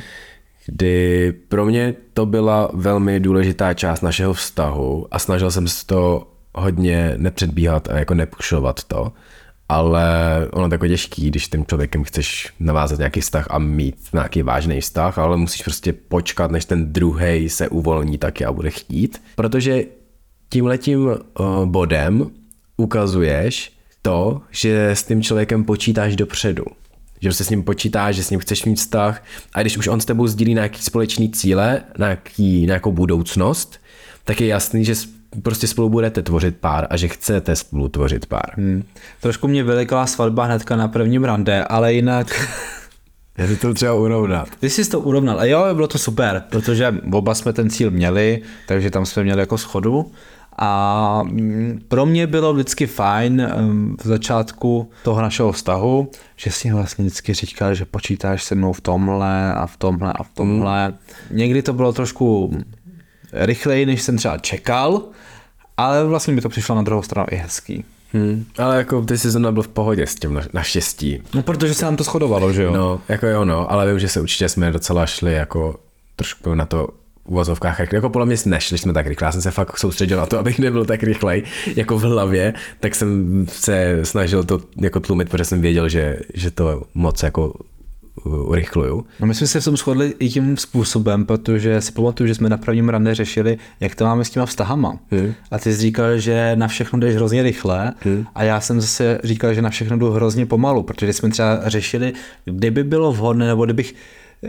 [0.67, 6.27] Kdy pro mě to byla velmi důležitá část našeho vztahu a snažil jsem se to
[6.55, 9.13] hodně nepředbíhat a jako nepušovat to,
[9.69, 10.07] ale
[10.53, 14.81] ono je jako těžký, když tím člověkem chceš navázat nějaký vztah a mít nějaký vážný
[14.81, 19.85] vztah, ale musíš prostě počkat, než ten druhý se uvolní taky a bude chtít, protože
[20.51, 21.17] tímhletím uh,
[21.65, 22.31] bodem
[22.77, 26.65] ukazuješ to, že s tím člověkem počítáš dopředu.
[27.21, 30.01] Že se s ním počítáš, že s ním chceš mít vztah a když už on
[30.01, 33.81] s tebou sdílí nějaký společný cíle, nějaký, nějakou budoucnost,
[34.25, 34.95] tak je jasný, že
[35.43, 38.55] prostě spolu budete tvořit pár a že chcete spolu tvořit pár.
[38.57, 38.83] Hmm.
[39.21, 42.49] Trošku mě velikala svatba hnedka na prvním rande, ale jinak...
[43.39, 44.49] Já si to třeba urovnat.
[44.61, 45.41] Ty jsi to urovnal.
[45.41, 49.41] A jo, bylo to super, protože oba jsme ten cíl měli, takže tam jsme měli
[49.41, 50.13] jako schodu.
[50.59, 53.49] A mm, pro mě bylo vždycky fajn
[54.03, 58.81] v začátku toho našeho vztahu, že si vlastně vždycky říkal, že počítáš se mnou v
[58.81, 60.89] tomhle a v tomhle a v tomhle.
[60.89, 60.95] Mm.
[61.31, 62.57] Někdy to bylo trošku
[63.33, 65.03] rychleji, než jsem třeba čekal,
[65.77, 67.85] ale vlastně mi to přišlo na druhou stranu i hezký.
[68.13, 71.23] Hmm, ale jako ty jsi zrovna byl v pohodě s tím naštěstí.
[71.35, 72.73] No protože se nám to shodovalo, že jo?
[72.73, 75.77] No, jako jo, no, ale vím, že se určitě jsme docela šli jako
[76.17, 76.89] trošku na to
[77.31, 80.39] uvozovkách, jako podle mě nešli jsme tak rychle, já jsem se fakt soustředil na to,
[80.39, 81.43] abych nebyl tak rychlej,
[81.77, 86.51] jako v hlavě, tak jsem se snažil to jako tlumit, protože jsem věděl, že, že
[86.51, 87.55] to moc jako
[88.25, 89.07] urychluju.
[89.21, 92.49] No my jsme se v tom shodli i tím způsobem, protože si pamatuju, že jsme
[92.49, 94.99] na prvním rande řešili, jak to máme s těma vztahama.
[95.11, 95.35] Hmm.
[95.51, 98.27] A ty jsi říkal, že na všechno jdeš hrozně rychle hmm.
[98.35, 102.13] a já jsem zase říkal, že na všechno jdu hrozně pomalu, protože jsme třeba řešili,
[102.45, 103.95] kdyby bylo vhodné, nebo kdybych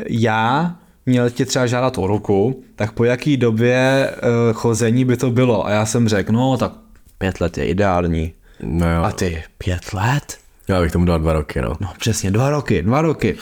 [0.10, 5.32] já měl tě třeba žádat o ruku, tak po jaký době uh, chození by to
[5.32, 5.66] bylo?
[5.66, 6.72] A já jsem řekl, no tak
[7.18, 8.34] pět let je ideální.
[8.64, 9.04] No jo.
[9.04, 10.38] A ty, pět let?
[10.68, 11.74] Já bych tomu dal dva roky, no.
[11.80, 13.38] No přesně, dva roky, dva roky.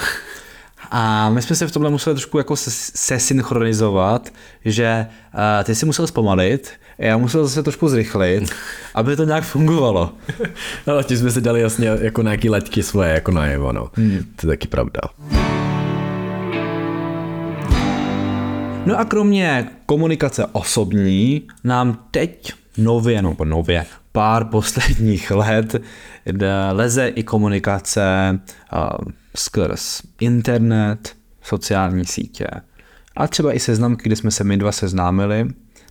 [0.92, 4.30] A my jsme se v tomhle museli trošku jako sesynchronizovat,
[4.66, 8.52] že uh, ty si musel zpomalit, já musel zase trošku zrychlit,
[8.96, 10.14] aby to nějak fungovalo.
[10.88, 13.90] Ale tím jsme si dali jasně jako nějaký letky svoje jako najevo, no.
[13.94, 14.24] Hmm.
[14.36, 15.02] To je taky pravda.
[18.86, 25.76] No a kromě komunikace osobní nám teď nově, no nově, pár posledních let
[26.72, 28.40] leze i komunikace
[28.74, 32.48] uh, skrz internet, sociální sítě
[33.16, 35.48] A třeba i seznamky, kde jsme se my dva seznámili,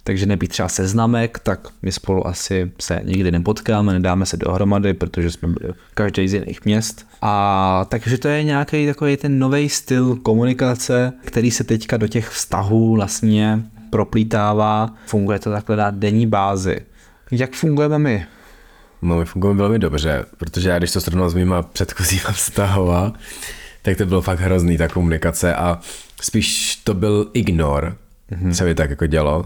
[0.08, 5.30] takže nebýt třeba seznamek, tak my spolu asi se nikdy nepotkáme, nedáme se dohromady, protože
[5.30, 7.06] jsme byli každý z jiných měst.
[7.22, 12.28] A takže to je nějaký takový ten nový styl komunikace, který se teďka do těch
[12.28, 14.94] vztahů vlastně proplítává.
[15.06, 16.80] Funguje to takhle na denní bázi.
[17.30, 18.26] Jak fungujeme my?
[19.02, 23.12] No, my fungujeme velmi dobře, protože já když to srovnal s mýma předchozíma vztahova,
[23.82, 25.80] tak to bylo fakt hrozný ta komunikace a
[26.20, 27.96] spíš to byl ignor,
[28.32, 28.50] mm-hmm.
[28.50, 29.44] se mi tak jako dělo,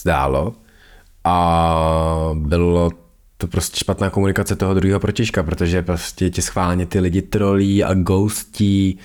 [0.00, 0.54] zdálo
[1.24, 2.90] a bylo
[3.36, 7.94] to prostě špatná komunikace toho druhého protižka, protože prostě tě schválně ty lidi trolí a
[7.94, 8.98] ghostí,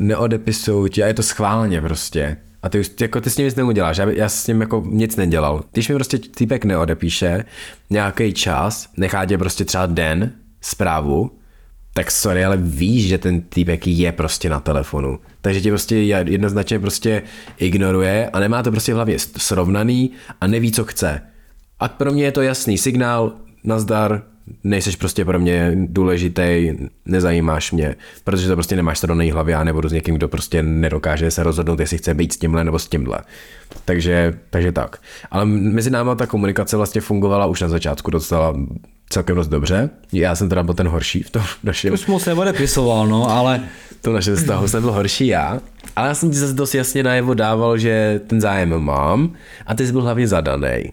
[0.00, 2.36] neodepisují tě a je to schválně prostě.
[2.62, 5.64] A ty, jako, ty s ním nic neuděláš, já, já s ním jako nic nedělal.
[5.72, 7.44] Když mi prostě týpek neodepíše
[7.90, 11.30] nějaký čas, nechá tě prostě třeba den zprávu,
[11.94, 15.18] tak sorry, ale víš, že ten týpek je prostě na telefonu.
[15.42, 17.22] Takže tě prostě jednoznačně prostě
[17.58, 21.20] ignoruje a nemá to prostě v hlavě srovnaný a neví, co chce.
[21.80, 23.32] A pro mě je to jasný signál,
[23.64, 24.22] nazdar,
[24.64, 26.72] nejseš prostě pro mě důležitý,
[27.06, 31.30] nezajímáš mě, protože to prostě nemáš srovnaný hlavě a nebudu s někým, kdo prostě nedokáže
[31.30, 33.18] se rozhodnout, jestli chce být s tímhle nebo s tímhle.
[33.84, 34.96] Takže, takže tak.
[35.30, 38.54] Ale mezi náma ta komunikace vlastně fungovala už na začátku docela
[39.12, 39.90] celkem dost dobře.
[40.12, 41.94] Já jsem teda byl ten horší v tom našem.
[41.94, 43.60] Už moc neodepisoval, no, ale...
[44.00, 45.60] To naše vztahu jsem byl horší já.
[45.96, 49.32] Ale já jsem ti zase dost jasně najevo dával, že ten zájem mám
[49.66, 50.92] a ty jsi byl hlavně zadaný.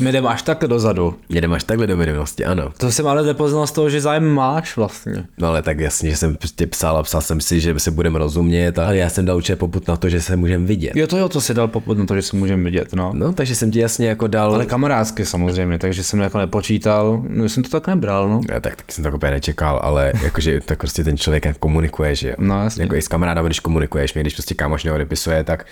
[0.00, 1.14] My jdeme až takhle dozadu.
[1.28, 2.70] Jdeme až takhle do minulosti, ano.
[2.78, 5.24] To jsem ale nepoznal z toho, že zájem máš vlastně.
[5.38, 8.18] No ale tak jasně, že jsem prostě psal a psal jsem si, že se budeme
[8.18, 10.96] rozumět, ale já jsem dal určitě poput na to, že se můžeme vidět.
[10.96, 13.12] Jo, to jo, to si dal poput na to, že se můžeme vidět, no.
[13.14, 14.54] No, takže jsem ti jasně jako dal.
[14.54, 18.40] Ale kamarádsky samozřejmě, takže jsem jako nepočítal, no jsem to tak nebral, no.
[18.50, 22.14] Já, tak, tak jsem to úplně nečekal, ale jakože tak prostě ten člověk jak komunikuje,
[22.14, 22.34] že jo.
[22.38, 22.82] No, jasně.
[22.82, 25.66] Jako i s kamarádem, když komunikuješ, mě když prostě kámoš neodepisuje, tak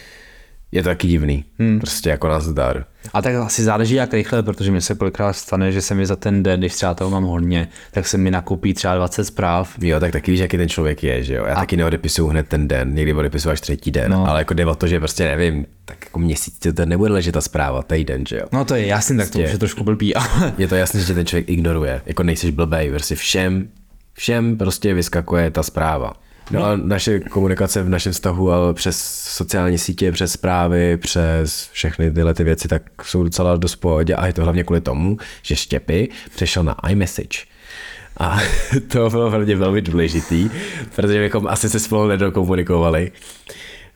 [0.72, 1.44] je to taky divný.
[1.58, 1.80] Hmm.
[1.80, 2.84] Prostě jako nazdar.
[3.12, 6.16] A tak asi záleží jak rychle, protože mi se kolikrát stane, že se mi za
[6.16, 9.74] ten den, když třeba toho mám hodně, tak se mi nakupí třeba 20 zpráv.
[9.80, 11.44] Jo, tak taky víš, jaký ten člověk je, že jo.
[11.44, 11.60] Já a...
[11.60, 14.28] taky neodepisuju hned ten den, někdy odepisuju až třetí den, no.
[14.28, 17.40] ale jako jde o to, že prostě nevím, tak jako měsíc to nebude ležet ta
[17.40, 18.46] zpráva, týden, že jo.
[18.52, 20.14] No to je jasný, tak to prostě už je trošku blbý.
[20.14, 20.52] Ale...
[20.58, 23.68] je to jasné, že ten člověk ignoruje, jako nejseš blbej, prostě všem,
[24.12, 26.12] všem prostě vyskakuje ta zpráva.
[26.50, 32.10] No a naše komunikace v našem vztahu ale přes sociální sítě, přes zprávy, přes všechny
[32.10, 35.56] tyhle ty věci, tak jsou docela dost pohodě a je to hlavně kvůli tomu, že
[35.56, 37.38] Štěpy přešel na iMessage.
[38.18, 38.38] A
[38.88, 40.50] to bylo velmi, velmi důležitý,
[40.96, 43.12] protože bychom asi se spolu nedokomunikovali.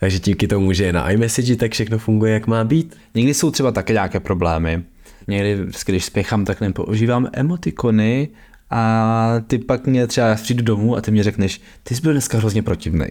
[0.00, 2.96] Takže díky tomu, že je na iMessage, tak všechno funguje, jak má být.
[3.14, 4.82] Někdy jsou třeba také nějaké problémy.
[5.28, 8.28] Někdy, když spěchám, tak nepoužívám emotikony,
[8.72, 12.38] a ty pak mě třeba přijdu domů a ty mě řekneš, ty jsi byl dneska
[12.38, 13.06] hrozně protivný.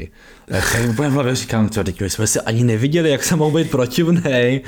[0.47, 3.71] Já úplně v hlavě říkám, co, teď jsme se ani neviděli, jak se mohl být
[3.71, 4.61] protivný.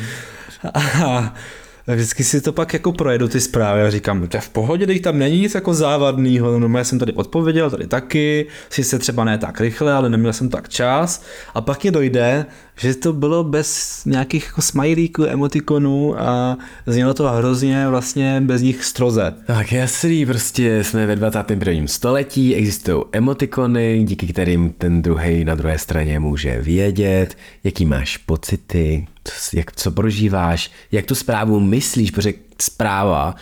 [1.88, 5.02] Vždycky si to pak jako projedu ty zprávy a říkám, to je v pohodě, teď
[5.02, 9.38] tam není nic jako závadného, no já jsem tady odpověděl, tady taky, se třeba ne
[9.38, 14.02] tak rychle, ale neměl jsem tak čas a pak mě dojde, že to bylo bez
[14.06, 19.34] nějakých jako smajlíků, emotikonů a znělo to hrozně vlastně bez nich stroze.
[19.48, 21.88] Tak jasný, prostě jsme ve 21.
[21.88, 29.08] století, existují emotikony, díky kterým ten druhý na druhé straně může vědět, jaký máš pocity,
[29.54, 33.36] jak, co prožíváš, jak tu zprávu myslíš, protože zpráva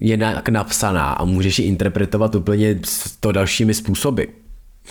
[0.00, 2.80] je nějak napsaná a můžeš ji interpretovat úplně
[3.20, 4.22] to dalšími způsoby.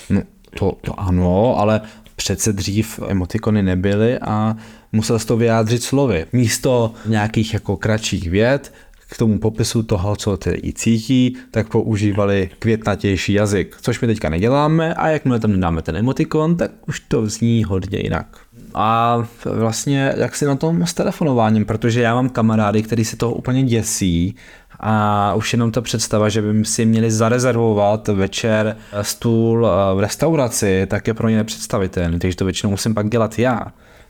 [0.09, 0.21] No,
[0.59, 1.81] to, to ano, ale
[2.15, 4.55] přece dřív emotikony nebyly a
[4.91, 6.25] musel to vyjádřit slovy.
[6.33, 8.73] Místo nějakých jako kratších vět
[9.09, 14.93] k tomu popisu toho, co tedy cítí, tak používali květnatější jazyk, což my teďka neděláme
[14.93, 18.46] a jakmile tam nedáme ten emotikon, tak už to zní hodně jinak.
[18.79, 23.33] A vlastně jak si na tom s telefonováním, protože já mám kamarády, který se toho
[23.33, 24.35] úplně děsí
[24.79, 31.07] a už jenom ta představa, že by si měli zarezervovat večer stůl v restauraci, tak
[31.07, 33.61] je pro ně nepředstavitelný, takže to většinou musím pak dělat já.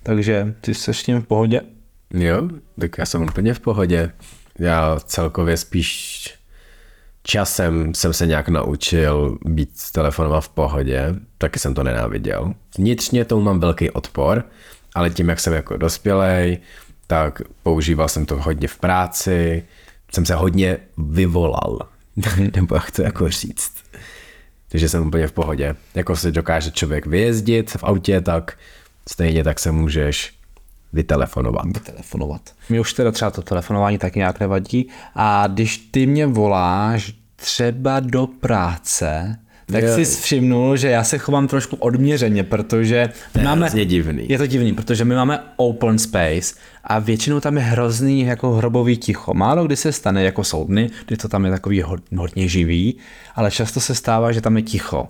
[0.04, 1.62] Takže ty jsi s tím v pohodě?
[2.14, 2.50] Jo,
[2.80, 4.12] tak já jsem úplně v pohodě.
[4.60, 6.34] Já celkově spíš
[7.28, 12.54] časem jsem se nějak naučil být telefonovat v pohodě, taky jsem to nenáviděl.
[12.78, 14.44] Vnitřně tomu mám velký odpor,
[14.96, 16.58] ale tím, jak jsem jako dospělej,
[17.08, 19.64] tak používal jsem to hodně v práci,
[20.12, 21.80] jsem se hodně vyvolal,
[22.56, 23.74] nebo jak to jako říct.
[24.70, 25.76] Takže jsem úplně v pohodě.
[25.96, 28.58] Jako si dokáže člověk vyjezdit v autě, tak
[29.08, 30.38] stejně tak se můžeš
[30.94, 31.66] vytelefonovat.
[31.66, 32.42] Vytelefonovat.
[32.70, 34.90] Mě už teda třeba to telefonování tak nějak nevadí.
[35.16, 39.36] A když ty mě voláš třeba do práce,
[39.72, 39.96] tak Jo.
[39.96, 43.62] si všimnul, že já se chovám trošku odměřeně, protože To je máme...
[43.66, 44.26] hrozně divný.
[44.30, 48.98] Je to divný, protože my máme open space a většinou tam je hrozný jako hrobový
[48.98, 49.34] ticho.
[49.34, 52.98] Málo kdy se stane jako soudny, kdy to tam je takový hod- hodně živý,
[53.36, 55.08] ale často se stává, že tam je ticho.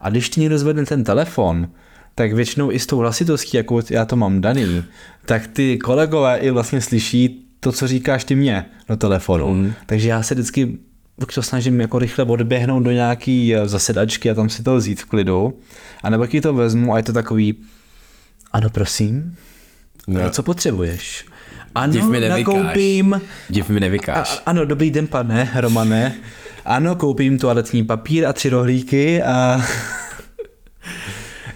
[0.00, 1.68] A když ti někdo zvedne ten telefon,
[2.14, 4.84] tak většinou i s tou hlasitostí, jakou já to mám daný,
[5.26, 9.54] tak ty kolegové i vlastně slyší to, co říkáš ty mě do telefonu.
[9.54, 9.72] Mm.
[9.86, 10.78] Takže já se vždycky
[11.18, 15.00] buď to snažím jako rychle odběhnout do nějaký eh, zasedačky a tam si to vzít
[15.00, 15.58] v klidu,
[16.02, 17.54] anebo ti to vezmu a je to takový,
[18.52, 19.36] ano prosím,
[20.06, 20.30] No.
[20.30, 21.24] co potřebuješ?
[21.74, 22.54] Ano, Div mi nevykáš.
[22.56, 23.20] nakoupím,
[23.50, 24.38] Div mi a, nevykáš.
[24.38, 26.14] a- ano, dobrý den pane, Romane,
[26.64, 29.60] ano, koupím toaletní papír a tři rohlíky a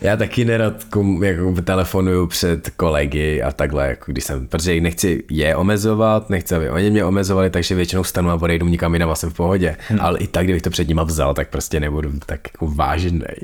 [0.07, 5.25] Já taky nerad kom, jako telefonuju před kolegy a takhle, jako když jsem, protože nechci
[5.31, 9.15] je omezovat, nechci, aby oni mě omezovali, takže většinou stanu a odejdu nikam jinam a
[9.15, 9.77] jsem v pohodě.
[9.89, 10.01] Hmm.
[10.01, 13.37] Ale i tak, kdybych to před nima vzal, tak prostě nebudu tak jako vážnej.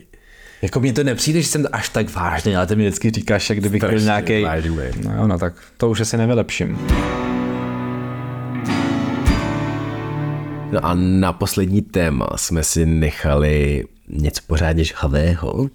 [0.63, 3.59] jako mně to nepřijde, že jsem až tak vážný, ale ty mi vždycky říkáš, jak
[3.59, 4.43] kdybych byl nějaký.
[4.43, 4.77] vážný.
[5.05, 6.79] No jo, no tak to už asi nevylepším.
[10.73, 15.69] No a na poslední téma jsme si nechali něco pořádně žhavého.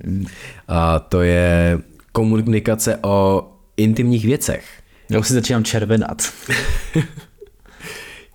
[0.68, 1.80] A to je
[2.12, 4.66] komunikace o intimních věcech.
[5.10, 6.22] Já už si začínám červenat.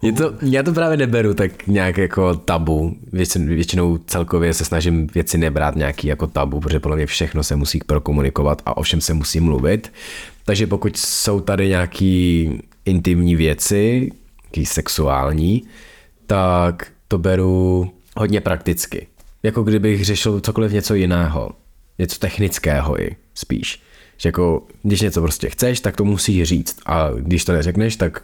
[0.02, 2.96] Je to, já to právě neberu tak nějak jako tabu.
[3.12, 7.57] Většinou, většinou celkově se snažím věci nebrát nějaký jako tabu, protože podle mě všechno se
[7.57, 9.92] musí prokomunikovat a o všem se musí mluvit.
[10.44, 12.50] Takže pokud jsou tady nějaký
[12.85, 14.11] intimní věci,
[14.44, 15.62] nějaký sexuální,
[16.26, 19.07] tak to beru hodně prakticky.
[19.42, 21.50] Jako kdybych řešil cokoliv něco jiného.
[21.98, 23.83] Něco technického i spíš.
[24.16, 26.81] Že jako, když něco prostě chceš, tak to musíš říct.
[26.87, 28.22] A když to neřekneš, tak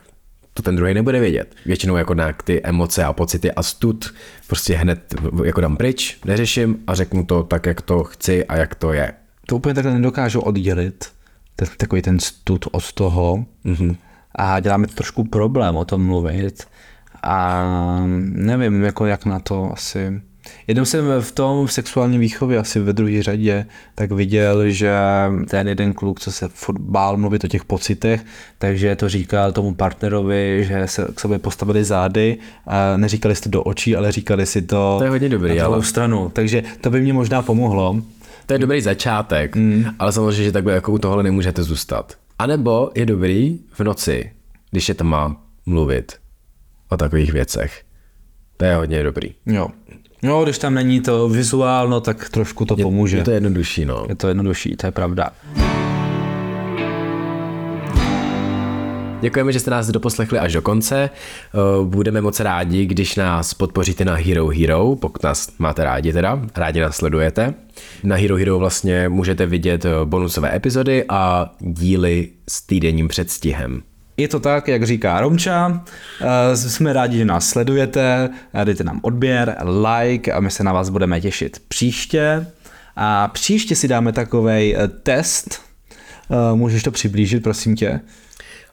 [0.55, 1.55] to ten druhý nebude vědět.
[1.67, 4.15] Většinou jako nějak ty emoce a pocity a stud
[4.47, 8.75] prostě hned jako dám pryč, neřeším a řeknu to tak, jak to chci a jak
[8.75, 9.13] to je.
[9.47, 11.09] To úplně takhle nedokážu oddělit,
[11.57, 13.45] ten, takový ten stud od toho.
[13.65, 13.97] Mm-hmm.
[14.35, 16.67] A děláme trošku problém o tom mluvit.
[17.23, 17.65] A
[18.19, 20.21] nevím, jako jak na to asi...
[20.67, 24.93] Jednou jsem v tom v sexuální výchově asi ve druhé řadě tak viděl, že
[25.51, 28.25] ten jeden kluk, co se furt bál mluvit o těch pocitech,
[28.59, 33.49] takže to říkal tomu partnerovi, že se k sobě postavili zády a neříkali si to
[33.49, 36.31] do očí, ale říkali si to, To je hodně dobrý, na druhou ale- stranu.
[36.35, 38.03] Takže to by mě možná pomohlo.
[38.47, 39.85] To je dobrý začátek, mm.
[39.99, 42.15] ale samozřejmě, že takhle jako u tohohle nemůžete zůstat.
[42.39, 44.33] A nebo je dobrý v noci,
[44.71, 46.13] když je tma, mluvit
[46.89, 47.83] o takových věcech.
[48.57, 49.35] To je hodně dobrý.
[49.47, 49.69] Jo.
[50.23, 53.17] No, když tam není to vizuálno, tak trošku to pomůže.
[53.17, 54.07] Je to jednodušší, no.
[54.09, 55.31] je to jednodušší, to je pravda.
[59.21, 61.11] Děkujeme, že jste nás doposlechli až do konce.
[61.11, 66.41] Eh, Budeme moc rádi, když nás podpoříte na Hero Hero, pokud nás máte rádi teda,
[66.57, 67.55] rádi nás sledujete.
[68.05, 73.83] Na Hero Hero vlastně můžete vidět eh, bonusové epizody a díly s týdenním předstihem.
[74.19, 75.85] Je to tak, jak říká Romča,
[76.21, 80.73] eh, jsme rádi, že nás sledujete, eh, dejte nám odběr, like a my se na
[80.73, 82.47] vás budeme těšit příště.
[82.97, 85.61] A příště si dáme takovej eh, test,
[86.55, 88.01] můžeš to přiblížit, prosím tě?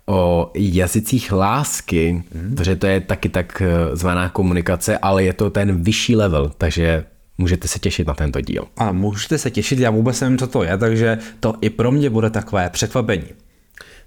[0.05, 2.55] O jazycích lásky, mm.
[2.55, 3.62] protože to je taky tak
[3.93, 7.05] zvaná komunikace, ale je to ten vyšší level, takže
[7.38, 8.67] můžete se těšit na tento díl.
[8.77, 12.10] A můžete se těšit, já vůbec nevím, co to je, takže to i pro mě
[12.10, 13.44] bude takové překvapení.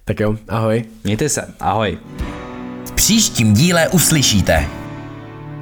[0.09, 0.85] Tak jo, ahoj.
[1.05, 1.99] Mějte se, ahoj.
[2.85, 4.67] V příštím díle uslyšíte.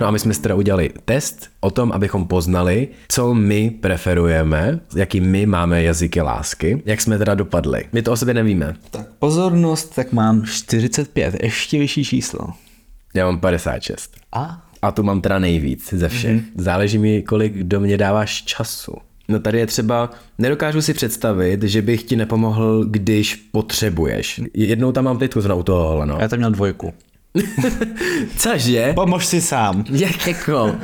[0.01, 4.81] No a my jsme si teda udělali test o tom, abychom poznali, co my preferujeme,
[4.97, 7.85] jaký my máme jazyky lásky, jak jsme teda dopadli.
[7.93, 8.75] My to o sobě nevíme.
[8.91, 12.49] Tak pozornost, tak mám 45, ještě vyšší číslo.
[13.15, 14.17] Já mám 56.
[14.33, 14.63] A?
[14.83, 16.37] A tu mám teda nejvíc ze všech.
[16.37, 16.51] Mm-hmm.
[16.57, 18.93] Záleží mi, kolik do mě dáváš času.
[19.29, 24.41] No tady je třeba, nedokážu si představit, že bych ti nepomohl, když potřebuješ.
[24.55, 26.19] Jednou tam mám titku u tohohle, no.
[26.21, 26.95] Já tam měl dvojku.
[28.37, 28.93] Cože?
[28.95, 29.85] Pomož si sám.
[29.91, 30.75] Jak jako?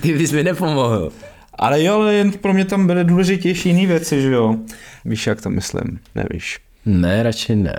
[0.00, 1.12] Ty bys mi nepomohl.
[1.54, 4.56] Ale jo, ale jen pro mě tam byly důležitější jiné věci, že jo?
[5.04, 5.98] Víš, jak to myslím?
[6.14, 6.58] Nevíš.
[6.86, 7.78] Ne, radši ne.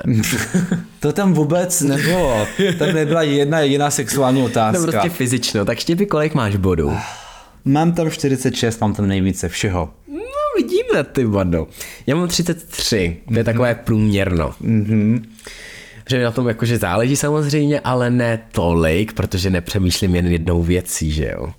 [0.99, 2.47] To tam vůbec nebylo.
[2.79, 4.83] Tam nebyla jedna jediná sexuální No otázka.
[4.91, 6.93] prostě fyzično, tak štěpy, kolik máš bodů?
[7.69, 9.93] Mám tam 46, mám tam nejvíce všeho.
[10.07, 10.21] No
[10.57, 11.67] vidíme, ty vado.
[12.07, 14.53] Já mám 33, to je takové průměrno.
[14.61, 15.23] Mm-hmm.
[16.09, 21.31] Že na tom jakože záleží samozřejmě, ale ne tolik, protože nepřemýšlím jen jednou věcí, že
[21.33, 21.53] jo.